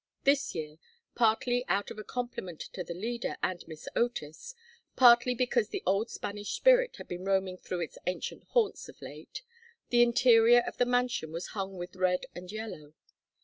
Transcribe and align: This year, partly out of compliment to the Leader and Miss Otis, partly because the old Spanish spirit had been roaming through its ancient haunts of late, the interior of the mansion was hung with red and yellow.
This 0.23 0.55
year, 0.55 0.79
partly 1.13 1.63
out 1.67 1.91
of 1.91 2.07
compliment 2.07 2.59
to 2.73 2.83
the 2.83 2.95
Leader 2.95 3.37
and 3.43 3.63
Miss 3.67 3.87
Otis, 3.95 4.55
partly 4.95 5.35
because 5.35 5.69
the 5.69 5.83
old 5.85 6.09
Spanish 6.09 6.53
spirit 6.53 6.95
had 6.95 7.07
been 7.07 7.23
roaming 7.23 7.59
through 7.59 7.81
its 7.81 7.99
ancient 8.07 8.45
haunts 8.45 8.89
of 8.89 8.99
late, 8.99 9.43
the 9.89 10.01
interior 10.01 10.63
of 10.65 10.77
the 10.77 10.87
mansion 10.87 11.31
was 11.31 11.49
hung 11.49 11.77
with 11.77 11.95
red 11.95 12.25
and 12.33 12.51
yellow. 12.51 12.95